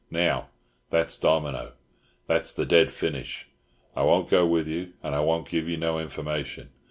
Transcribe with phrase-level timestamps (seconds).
[0.09, 0.47] Now,
[0.89, 3.47] that's Domino—that's the dead finish.
[3.95, 6.69] I won't go with you, and I won't give you no information.